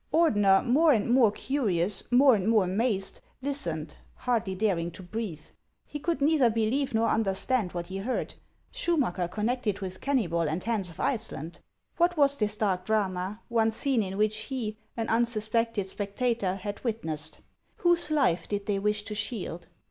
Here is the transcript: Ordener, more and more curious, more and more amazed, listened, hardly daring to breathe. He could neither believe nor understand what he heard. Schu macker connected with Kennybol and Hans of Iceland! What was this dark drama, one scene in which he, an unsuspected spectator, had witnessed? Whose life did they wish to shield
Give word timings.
Ordener, 0.11 0.65
more 0.65 0.93
and 0.93 1.07
more 1.11 1.31
curious, 1.31 2.09
more 2.11 2.33
and 2.33 2.47
more 2.47 2.63
amazed, 2.63 3.21
listened, 3.43 3.95
hardly 4.15 4.55
daring 4.55 4.89
to 4.89 5.03
breathe. 5.03 5.43
He 5.85 5.99
could 5.99 6.21
neither 6.23 6.49
believe 6.49 6.95
nor 6.95 7.07
understand 7.07 7.73
what 7.73 7.85
he 7.89 7.97
heard. 7.99 8.33
Schu 8.73 8.97
macker 8.97 9.27
connected 9.27 9.79
with 9.79 10.01
Kennybol 10.01 10.47
and 10.49 10.63
Hans 10.63 10.89
of 10.89 10.99
Iceland! 10.99 11.59
What 11.97 12.17
was 12.17 12.39
this 12.39 12.57
dark 12.57 12.83
drama, 12.85 13.41
one 13.47 13.69
scene 13.69 14.01
in 14.01 14.17
which 14.17 14.37
he, 14.45 14.75
an 14.97 15.07
unsuspected 15.07 15.85
spectator, 15.87 16.55
had 16.55 16.83
witnessed? 16.83 17.41
Whose 17.75 18.09
life 18.09 18.47
did 18.47 18.65
they 18.65 18.79
wish 18.79 19.03
to 19.03 19.13
shield 19.13 19.67